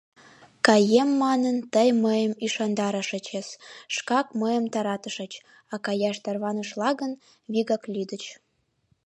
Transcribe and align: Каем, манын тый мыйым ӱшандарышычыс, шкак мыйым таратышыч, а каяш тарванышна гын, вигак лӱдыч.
Каем, 0.65 1.09
манын 1.23 1.57
тый 1.73 1.89
мыйым 2.03 2.33
ӱшандарышычыс, 2.45 3.47
шкак 3.95 4.27
мыйым 4.41 4.65
таратышыч, 4.73 5.33
а 5.73 5.75
каяш 5.85 6.17
тарванышна 6.25 6.89
гын, 6.99 7.11
вигак 7.51 7.83
лӱдыч. 7.93 8.23